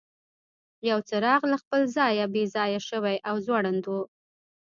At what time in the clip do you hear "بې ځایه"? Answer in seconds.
2.33-2.79